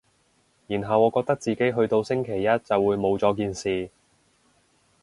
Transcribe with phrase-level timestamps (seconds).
[0.65, 3.91] 然後我覺得自己去到星期一就會冇咗件事